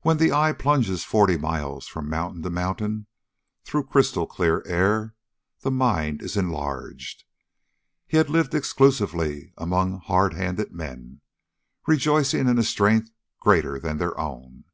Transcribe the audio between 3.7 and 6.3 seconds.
crystal clear air, the mind